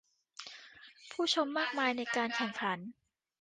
[1.11, 2.79] ผู้ชมมากมายในการแข่งขัน